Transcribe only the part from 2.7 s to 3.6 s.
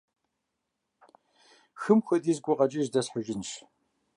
здэсхьыжынщ.